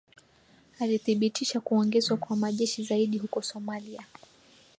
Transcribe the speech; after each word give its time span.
alithibitisha 0.79 1.59
kuongezwa 1.59 2.17
kwa 2.17 2.35
majeshi 2.35 2.83
zaidi 2.83 3.17
huko 3.17 3.41
somali 3.41 3.99